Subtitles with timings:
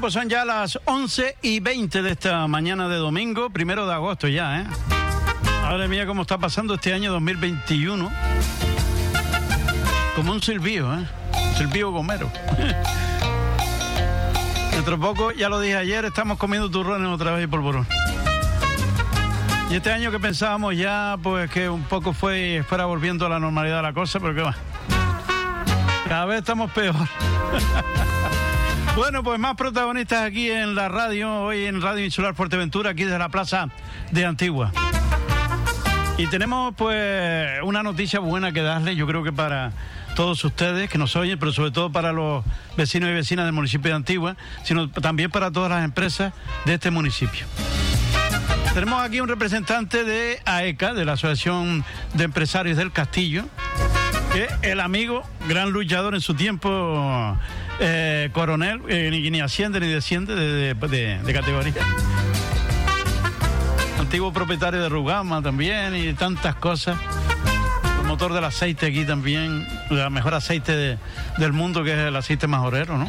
[0.00, 4.28] Pues son ya las 11 y 20 de esta mañana de domingo, primero de agosto
[4.28, 4.64] ya, ¿eh?
[5.62, 8.10] Madre mía, cómo está pasando este año 2021.
[10.16, 11.06] Como un silbío, ¿eh?
[11.58, 12.30] Silbío gomero.
[14.72, 17.86] Dentro de poco, ya lo dije ayer, estamos comiendo turrones otra vez y polvorón.
[19.70, 23.38] Y este año que pensábamos ya, pues que un poco fue fuera volviendo a la
[23.38, 24.54] normalidad la cosa, pero qué va.
[26.08, 26.96] Cada vez estamos peor.
[28.96, 33.18] bueno, pues más protagonistas aquí en la radio, hoy en Radio Insular Fuerteventura, aquí desde
[33.18, 33.68] la Plaza
[34.10, 34.72] de Antigua.
[36.18, 39.72] Y tenemos pues una noticia buena que darle, yo creo que para
[40.16, 42.44] todos ustedes que nos oyen, pero sobre todo para los
[42.76, 46.32] vecinos y vecinas del municipio de Antigua, sino también para todas las empresas
[46.66, 47.46] de este municipio.
[48.74, 53.44] Tenemos aquí un representante de AECA, de la Asociación de Empresarios del Castillo,
[54.32, 57.36] que el amigo, gran luchador en su tiempo,
[57.80, 61.74] eh, coronel, eh, ni, ni, asciende ni desciende de, de, categoría.
[63.98, 66.98] Antiguo propietario de Rugama también y tantas cosas.
[68.06, 70.98] Motor del aceite aquí también, el mejor aceite de,
[71.38, 73.08] del mundo que es el aceite majorero, ¿no?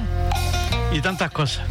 [0.93, 1.65] Y tantas cosas.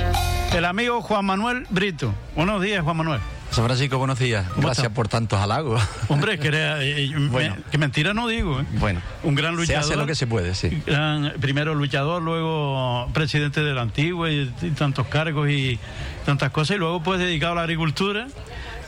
[0.52, 2.12] El amigo Juan Manuel Brito.
[2.34, 3.20] Buenos días, Juan Manuel.
[3.60, 4.46] San Francisco, buenos días.
[4.56, 4.94] Gracias está?
[4.94, 5.82] por tantos halagos.
[6.08, 7.56] Hombre, que, era, eh, bueno.
[7.56, 8.58] me, que mentira no digo.
[8.58, 8.64] ¿eh?
[8.78, 9.82] Bueno, un gran luchador.
[9.82, 10.82] Se hace lo que se puede, sí.
[10.86, 15.78] Gran, primero luchador, luego presidente de la Antigua y, y, tantos cargos y
[16.24, 16.76] tantas cosas.
[16.76, 18.28] Y luego pues dedicado a la agricultura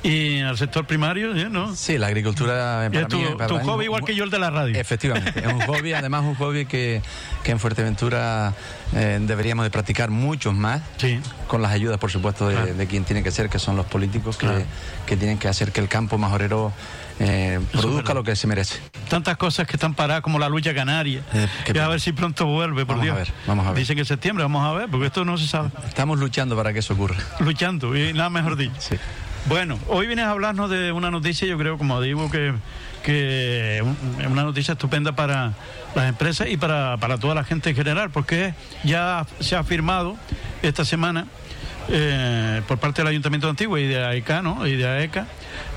[0.03, 1.75] y al sector primario, ¿no?
[1.77, 4.39] Sí, la agricultura para tu, mí, para tu mí, hobby igual que yo el de
[4.39, 4.79] la radio.
[4.79, 7.03] Efectivamente, es un hobby, además un hobby que,
[7.45, 8.55] que en Fuerteventura
[8.95, 11.21] eh, deberíamos de practicar muchos más, sí.
[11.47, 14.65] con las ayudas, por supuesto, de, quien tiene que ser, que son los políticos, que,
[15.07, 16.73] que tienen que hacer que el campo majorero
[17.21, 18.81] eh, produzca lo que se merece.
[19.09, 21.23] Tantas cosas que están paradas como la lucha canaria.
[21.33, 23.15] Eh, qué y a ver si pronto vuelve, por Vamos Dios.
[23.15, 23.79] a ver, vamos a ver.
[23.79, 25.71] Dicen que en septiembre, vamos a ver, porque esto no se sabe.
[25.87, 27.17] Estamos luchando para que eso ocurra.
[27.41, 28.75] Luchando, y nada mejor dicho.
[28.79, 28.97] Sí.
[29.47, 32.55] Bueno, hoy vienes a hablarnos de una noticia, yo creo, como digo, que,
[33.03, 33.79] que
[34.21, 35.53] es una noticia estupenda para
[35.97, 38.55] las empresas y para, para toda la gente en general, porque
[38.85, 40.17] ya se ha firmado
[40.63, 41.27] esta semana
[41.89, 44.65] eh, por parte del Ayuntamiento de Antigua y de AECA, ¿no?
[44.65, 45.27] Y de AECA,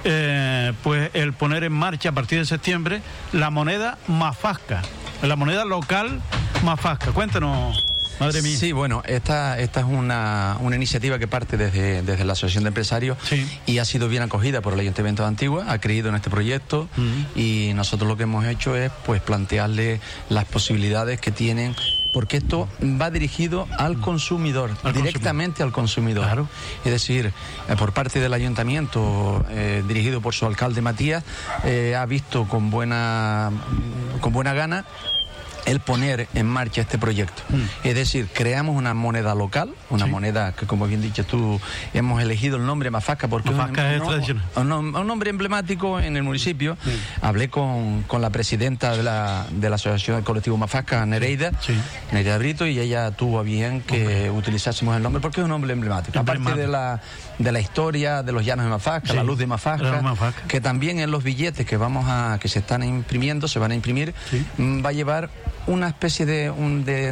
[0.04, 3.02] eh, pues el poner en marcha a partir de septiembre
[3.34, 4.84] la moneda Mafasca,
[5.24, 6.22] la moneda local
[6.64, 7.12] Mafasca.
[7.14, 7.84] Cuéntanos,
[8.20, 8.58] madre mía.
[8.58, 12.70] Sí, bueno, esta, esta es una, una iniciativa que parte desde, desde la Asociación de
[12.70, 13.46] Empresarios Sí.
[13.66, 16.88] y ha sido bien acogida por el Ayuntamiento de Antigua, ha creído en este proyecto
[16.98, 17.40] Mm.
[17.40, 20.00] y nosotros lo que hemos hecho es pues plantearle
[20.30, 21.76] las posibilidades que tienen
[22.14, 26.24] porque esto va dirigido al consumidor, Al directamente al consumidor.
[26.24, 26.48] Claro.
[26.86, 27.34] Es decir,
[27.68, 31.26] eh, por parte del ayuntamiento, eh, dirigido por su alcalde Matías,
[31.66, 33.52] eh, ha visto con buena,
[34.22, 34.86] con buena gana
[35.66, 37.42] el poner en marcha este proyecto.
[37.50, 37.88] Mm.
[37.88, 40.12] Es decir, creamos una moneda local, una Sí.
[40.12, 41.60] moneda que, como bien dicho tú,
[41.94, 44.44] hemos elegido el nombre Mafasca porque Mafasca es un, tradicional.
[44.56, 46.78] un, nom- un nombre emblemático en el municipio.
[47.22, 51.74] Hablé con, con la presidenta de la, de la Asociación del Colectivo Mafasca, Nereida, Sí.
[52.12, 55.74] Nereida Brito, y ella tuvo a bien que utilizásemos el nombre porque es un nombre
[55.74, 56.18] emblemático.
[56.20, 57.02] Aparte de la,
[57.40, 60.44] de la historia de los llanos de Mafasca, la luz de Mafasca, Mafasca.
[60.48, 63.76] que también en los billetes que vamos a que se están imprimiendo, se van a
[63.76, 64.14] imprimir,
[64.58, 65.30] mm, va a llevar
[65.68, 67.12] una especie de, un, de,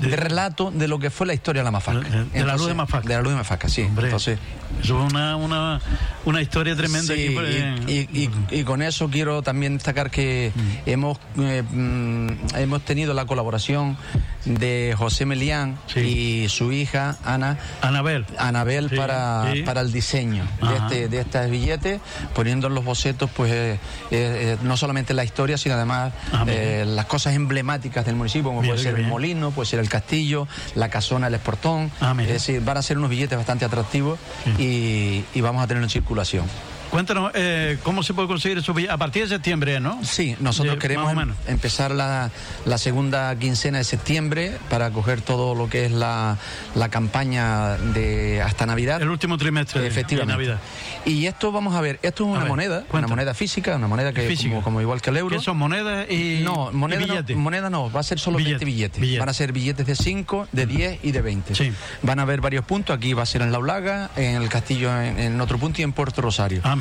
[0.00, 2.08] de relato de lo que fue la historia de la Mafasca.
[2.32, 3.08] De- la luz de Mafasca.
[3.08, 3.82] De la luz de Mafasca, sí.
[3.82, 4.38] Hombre, Entonces,
[4.82, 5.80] eso es una, una,
[6.24, 7.14] una historia tremenda.
[7.14, 10.60] Sí, por- y, y- y- y con eso quiero también destacar que Mm.
[10.90, 13.96] hemos eh, mm, hemos tenido la colaboración
[14.44, 16.00] de José Melián Sí.
[16.00, 18.26] y su hija Ana Anabel.
[18.38, 22.00] Anabel Sí, para, para el diseño de este, de este billete,
[22.34, 23.78] poniendo en los bocetos pues eh,
[24.10, 28.74] eh, no solamente la historia, sino además Ah, las cosas emblemáticas del municipio, como Mira
[28.74, 31.90] puede ser el molino, puede ser el castillo, la casona, el esportón.
[32.00, 34.18] Ah, es decir, van a ser unos billetes bastante atractivos
[34.58, 36.46] y, y vamos a tenerlo en circulación.
[36.94, 38.72] Cuéntanos, eh, ¿cómo se puede conseguir eso?
[38.88, 39.98] A partir de septiembre, ¿no?
[40.04, 42.30] Sí, nosotros De- queremos em- empezar la,
[42.66, 46.38] la segunda quincena de septiembre para coger todo lo que es la,
[46.76, 49.02] la campaña de hasta Navidad.
[49.02, 50.40] El último trimestre Efectivamente.
[50.40, 50.60] de Navidad.
[51.04, 54.12] Y esto vamos a ver, esto es una ver, moneda, una moneda física, una moneda
[54.12, 54.32] que.
[54.44, 55.36] Como, como igual que el euro.
[55.36, 58.64] ¿Qué son monedas y No, moneda y no, moneda no, va a ser solo Billete,
[58.64, 59.00] 20 billetes.
[59.00, 59.18] billete.
[59.18, 61.56] Van a ser billetes de 5, de 10 y de 20.
[61.56, 61.72] Sí.
[62.02, 64.96] Van a haber varios puntos, aquí va a ser en La Ulaga, en el Castillo
[65.02, 66.60] en, en otro punto y en Puerto Rosario.
[66.62, 66.76] Ah,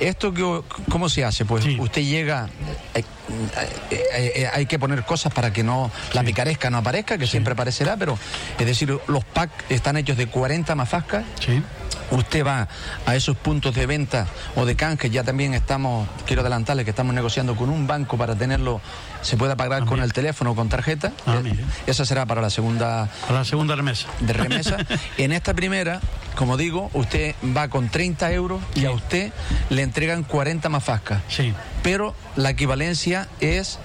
[0.00, 1.44] ¿Esto que- cómo se hace?
[1.44, 1.76] Pues Sí.
[1.80, 2.48] usted llega,
[2.94, 3.02] eh,
[3.90, 7.52] eh, eh, hay que poner cosas para que no la picaresca no aparezca, que siempre
[7.52, 8.18] aparecerá, pero
[8.58, 11.62] es decir, los packs están hechos de 40 mafascas Sí.
[12.10, 12.68] Usted va
[13.06, 14.26] a esos puntos de venta
[14.56, 18.34] o de canje, ya también estamos, quiero adelantarle que estamos negociando con un banco para
[18.34, 18.80] tenerlo,
[19.22, 21.12] se pueda pagar con el teléfono o con tarjeta.
[21.26, 21.64] Ah, Eh.
[21.86, 24.08] Esa será para la segunda Para la segunda remesa.
[24.20, 24.76] de remesa.
[25.18, 26.00] en esta primera,
[26.36, 29.32] como digo, usted va con 30 euros y a usted
[29.70, 31.22] le entregan 40 mafascas.
[31.28, 31.52] Sí.
[31.82, 33.78] Pero la equivalencia es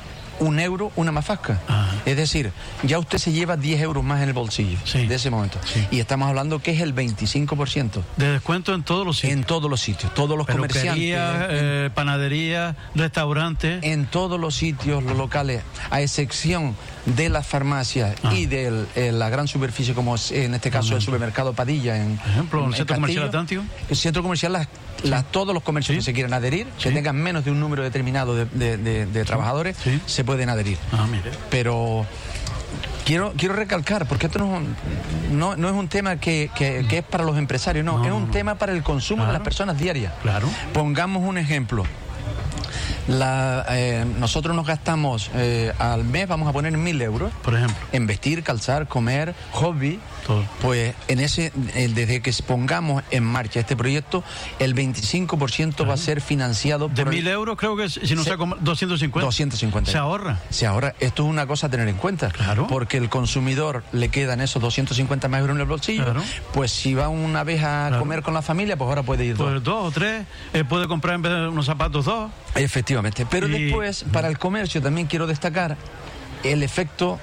[0.44, 1.60] un euro una mafasca.
[1.68, 1.90] Ajá.
[2.06, 2.52] Es decir,
[2.84, 5.06] ya usted se lleva 10 euros más en el bolsillo Sí.
[5.08, 5.58] de ese momento.
[5.66, 5.86] Sí.
[5.92, 9.38] Y estamos hablando que es el 25% De descuento en todos los sitios.
[9.40, 11.16] en todos los sitios, todos los comerciantes.
[11.18, 13.80] eh, panadería, restaurantes.
[13.84, 16.76] en todos los sitios, los locales, a excepción
[17.06, 18.34] de las farmacias Ah.
[18.34, 22.30] y de la gran superficie, como es, en este caso el supermercado Padilla en Por
[22.30, 23.26] ejemplo, el en Centro Comercial.
[23.26, 23.64] Atlántico.
[23.90, 24.68] El centro comercial, las,
[25.32, 26.00] todos los comercios Sí.
[26.00, 29.26] que se quieran adherir, que tengan menos de un número determinado de, de- de- de
[29.26, 30.00] trabajadores, Sí.
[30.06, 30.78] se pueden adherir.
[30.92, 31.32] Ah, mire.
[31.50, 32.06] Pero
[33.06, 36.86] quiero, quiero recalcar, porque esto no, es un- no, no es un tema que, que-
[36.90, 38.32] que es para los empresarios, no, No, es un no.
[38.32, 40.14] tema para el consumo de las personas diarias.
[40.22, 40.48] Claro.
[40.74, 41.84] Pongamos un ejemplo.
[43.08, 47.76] La, eh, nosotros nos gastamos eh, al mes, vamos a poner mil euros Por ejemplo.
[47.92, 50.00] en vestir, calzar, comer, hobby.
[50.26, 50.46] Todo.
[50.62, 54.24] Pues en ese, eh, desde que pongamos en marcha este proyecto,
[54.60, 58.46] el 25% va a ser financiado De mil euros creo que si no Se- saco
[58.62, 59.26] 250.
[59.26, 59.92] 250.
[59.92, 60.40] Se ahorra.
[60.50, 62.30] Si ahora, esto es una cosa a tener en cuenta.
[62.30, 62.68] Claro.
[62.68, 66.06] Porque el consumidor le quedan esos 250 más euros en el bolsillo.
[66.06, 66.24] Claro.
[66.54, 68.00] Pues si va una vez a Claro.
[68.00, 69.50] comer con la familia, pues ahora puede ir dos.
[69.52, 70.26] Pues dos o tres.
[70.70, 72.32] puede comprar en vez de unos zapatos dos.
[72.56, 72.93] Efectivamente.
[73.30, 75.78] Pero Y- después, para el comercio también quiero destacar
[76.44, 77.20] el efecto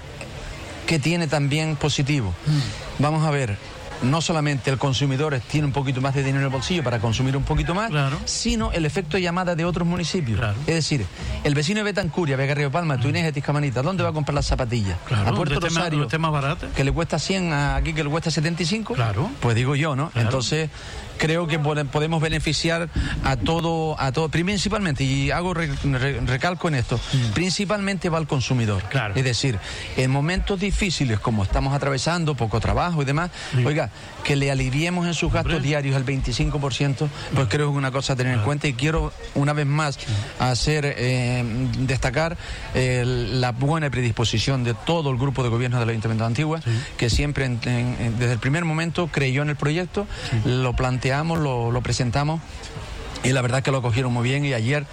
[0.86, 2.34] que tiene también positivo.
[2.46, 3.02] Mm.
[3.02, 3.56] Vamos a ver.
[4.02, 7.36] No solamente el consumidor tiene un poquito más de dinero en el bolsillo para consumir
[7.36, 8.18] un poquito más, Claro.
[8.24, 10.38] sino el efecto de llamada de otros municipios.
[10.38, 10.54] Claro.
[10.66, 11.04] Es decir,
[11.44, 14.46] el vecino de Betancuria, Vega Río Palma, Tuinés de Tiscamanita, ¿dónde va a comprar las
[14.46, 14.96] zapatillas?
[15.06, 15.28] Claro.
[15.30, 16.70] a Puerto Rosario, de temas baratos.
[16.74, 18.94] que le cuesta 100, a aquí que le cuesta 75.
[18.94, 19.30] Claro.
[19.40, 20.10] Pues digo yo, ¿no?
[20.14, 20.70] Entonces,
[21.18, 22.88] creo que pode- podemos beneficiar
[23.24, 26.98] a todo, a todo, principalmente, y hago re- re- recalco en esto,
[27.34, 28.82] principalmente va al consumidor.
[28.84, 28.88] Mm.
[28.88, 29.14] Claro.
[29.16, 29.58] Es decir,
[29.96, 33.30] en momentos difíciles como estamos atravesando, poco trabajo y demás,
[33.64, 33.89] oiga,
[34.24, 38.12] que le aliviemos en sus gastos diarios el 25%, pues creo que es una cosa
[38.12, 38.68] a tener en cuenta.
[38.68, 39.98] Y quiero una vez más
[40.38, 41.42] hacer eh,
[41.78, 42.36] destacar
[42.74, 46.60] eh, la buena predisposición de todo el grupo de gobierno del Ayuntamiento de Antigua,
[46.96, 50.06] que siempre en- en- en- desde el primer momento creyó en el proyecto,
[50.44, 52.40] lo planteamos, lo, lo presentamos.
[53.22, 54.86] Y la verdad que lo cogieron muy bien y ayer,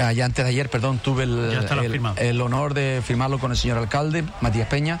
[0.00, 4.68] allá antes de ayer, perdón, tuve el, honor de firmarlo con el señor alcalde, Matías
[4.68, 5.00] Peña,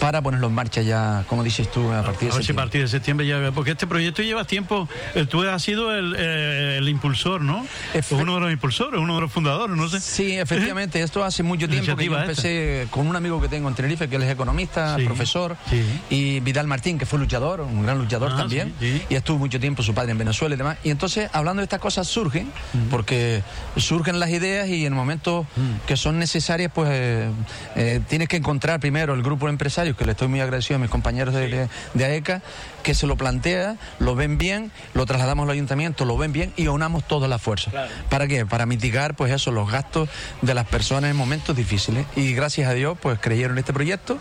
[0.00, 2.54] para ponerlo en marcha ya, como dices tú, a partir de A ver si a
[2.54, 2.54] septiembre.
[2.64, 3.52] partir de septiembre ya.
[3.52, 4.88] Porque este proyecto lleva tiempo.
[5.14, 7.64] eh, Tú has sido el, eh, el impulsor, ¿no?
[7.94, 10.00] Efe- uno de los impulsores, uno de los fundadores, no sé.
[10.00, 13.76] Sí, efectivamente, esto hace mucho tiempo que yo empecé con un amigo que tengo en
[13.76, 15.84] Tenerife, que él es economista, Sí, profesor, sí.
[16.10, 19.60] y Vidal Martín, que fue luchador, un gran luchador Ah, también, sí, y estuvo mucho
[19.60, 20.78] tiempo su padre en Venezuela y demás.
[20.82, 22.50] Y entonces, hablando de estas cosas, surgen,
[22.90, 23.44] porque
[23.76, 25.46] surgen las ideas y en momentos
[25.86, 27.28] que son necesarias, pues eh,
[27.76, 30.78] eh, tienes que encontrar primero el grupo de empresarios, que le estoy muy agradecido a
[30.80, 32.42] mis compañeros de, de- de AECA,
[32.82, 36.66] que se lo plantea, lo ven bien, lo trasladamos al ayuntamiento, lo ven bien y
[36.66, 37.72] aunamos todas las fuerzas.
[38.08, 38.44] ¿Para qué?
[38.46, 40.08] Para mitigar, pues eso, los gastos
[40.40, 42.06] de las personas en momentos difíciles.
[42.16, 44.18] Y gracias a Dios, pues creyeron en este proyecto,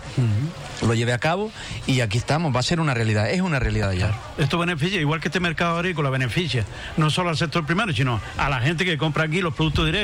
[0.85, 1.51] lo llevé a cabo
[1.87, 4.11] y aquí estamos, va a ser una realidad, es una realidad ya.
[4.37, 6.65] Esto beneficia, igual que este mercado agrícola beneficia
[6.97, 10.00] no solo al sector primario, sino a la gente que compra aquí los productos directos,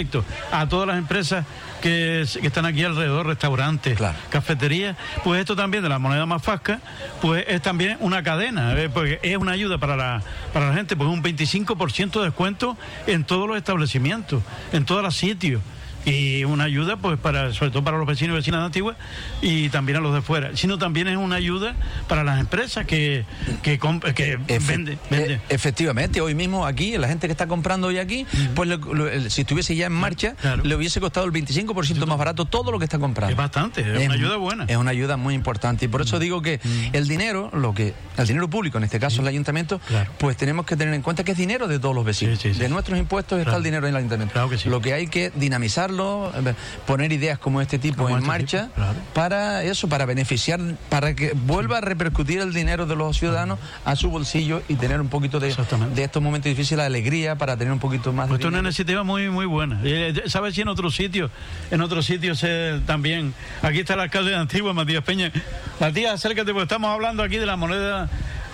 [0.51, 1.45] a todas las empresas
[1.81, 4.17] que, están aquí alrededor, restaurantes, Claro.
[4.29, 4.95] cafeterías.
[5.23, 6.79] Pues esto también de la moneda más fasca,
[7.22, 8.89] pues es también una cadena, ¿eh?
[8.89, 10.22] porque es una ayuda para la,
[10.53, 14.41] para la gente, pues un 25% de descuento en todos los establecimientos,
[14.72, 15.62] en todos los sitios.
[16.09, 18.95] Y una ayuda, pues, para, sobre todo para los vecinos y vecinas de Antigua
[19.41, 20.55] y también a los de fuera.
[20.55, 21.75] Sino también es una ayuda
[22.07, 23.25] para las empresas que,
[23.61, 24.99] que, que Efe- venden.
[25.09, 25.31] venden.
[25.33, 29.41] eh, efectivamente, hoy mismo aquí, la gente que está comprando hoy aquí, pues lo- si
[29.41, 30.63] estuviese ya en marcha, Claro.
[30.63, 33.31] le hubiese costado el 25% más barato todo lo que está comprando.
[33.31, 34.63] Es bastante, es una ayuda buena.
[34.67, 35.85] Es una ayuda muy importante.
[35.85, 36.61] Y por eso digo que
[36.93, 40.09] el dinero, lo que, el dinero público, en este caso el ayuntamiento, Claro.
[40.19, 42.39] pues tenemos que tener en cuenta que es dinero de todos los vecinos.
[42.39, 42.59] Sí, sí, sí.
[42.61, 44.31] De nuestros impuestos está el dinero en el ayuntamiento.
[44.31, 44.69] Claro que sí.
[44.69, 46.54] Lo que hay que dinamizarlo, eh,
[46.86, 49.00] poner ideas como este tipo Como en este marcha, tipo, claro.
[49.13, 53.96] para eso, para beneficiar, para que vuelva a repercutir el dinero de los ciudadanos a
[53.96, 55.56] su bolsillo y tener un poquito de,
[55.96, 58.68] de estos momentos difíciles, alegría, para tener un poquito más Pues de esto es una
[58.68, 59.80] iniciativa muy muy buena.
[59.84, 61.32] Eh, ¿Sabes si en otros sitios,
[61.72, 63.34] en otros sitios eh, también?
[63.62, 65.32] Aquí está el alcalde de Antigua, Matías Peña.
[65.80, 68.10] Matías, acércate, porque estamos hablando aquí de la moneda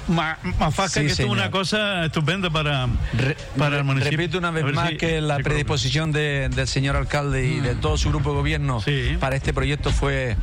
[0.08, 2.88] Mafasca, que es una cosa estupenda para,
[3.58, 4.18] para el municipio.
[4.18, 7.82] Repito una vez más que la predisposición del señor alcalde y de mm.
[7.82, 8.84] todo su grupo de gobierno
[9.20, 10.36] para este proyecto fue,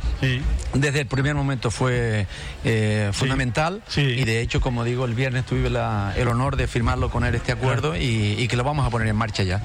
[0.73, 2.27] desde el primer momento fue
[2.63, 3.81] eh, fundamental.
[3.95, 7.51] Y de hecho, como digo, el viernes tuve el honor de firmarlo con él este
[7.51, 9.59] acuerdo y, y que lo vamos a poner en marcha ya.